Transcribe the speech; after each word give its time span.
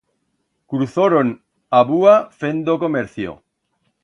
Cruzoron 0.69 1.27
a 1.77 1.81
búa 1.89 2.15
fendo 2.39 2.73
comercio. 2.83 3.29